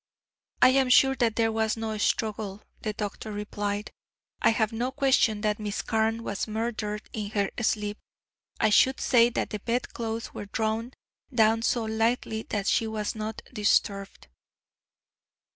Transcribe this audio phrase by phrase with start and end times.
[0.63, 3.91] "I am sure that there was no struggle," the doctor replied.
[4.41, 7.99] "I have no question that Miss Carne was murdered in her sleep.
[8.59, 10.93] I should say that the bedclothes were drawn
[11.31, 14.27] down so lightly that she was not disturbed."